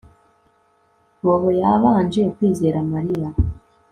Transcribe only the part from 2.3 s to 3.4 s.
kwizera Mariya